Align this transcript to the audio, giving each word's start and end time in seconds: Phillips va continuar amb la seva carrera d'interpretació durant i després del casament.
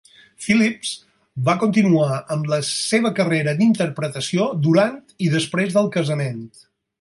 Phillips 0.43 0.93
va 1.49 1.53
continuar 1.63 2.17
amb 2.35 2.49
la 2.53 2.59
seva 2.69 3.11
carrera 3.19 3.53
d'interpretació 3.61 4.49
durant 4.69 4.97
i 5.27 5.31
després 5.37 5.77
del 5.77 5.93
casament. 5.99 6.43